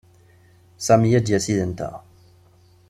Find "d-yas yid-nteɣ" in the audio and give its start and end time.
1.25-1.95